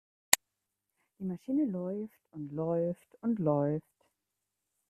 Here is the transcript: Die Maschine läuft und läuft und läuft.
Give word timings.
Die 1.19 1.25
Maschine 1.25 1.63
läuft 1.65 2.19
und 2.31 2.51
läuft 2.51 3.15
und 3.21 3.37
läuft. 3.37 4.07